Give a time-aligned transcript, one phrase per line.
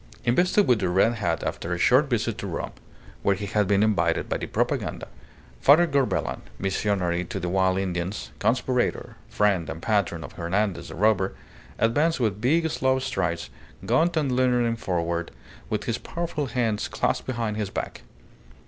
[0.25, 2.71] Invested with the red hat after a short visit to Rome,
[3.21, 5.07] where he had been invited by the Propaganda,
[5.59, 11.35] Father Corbelan, missionary to the wild Indians, conspirator, friend and patron of Hernandez the robber,
[11.77, 13.51] advanced with big, slow strides,
[13.85, 15.29] gaunt and leaning forward,
[15.69, 18.01] with his powerful hands clasped behind his back.